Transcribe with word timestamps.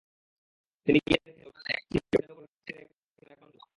তিনি 0.87 0.99
গিয়ে 1.07 1.19
দেখেন, 1.25 1.43
লোকজন 1.43 1.65
একটি 1.71 1.97
ভ্যানের 2.03 2.31
ওপর 2.31 2.43
দেহটি 2.43 2.71
রেখেছে, 2.73 2.95
অনেক 3.21 3.37
মানুষের 3.41 3.57
জটলা। 3.57 3.69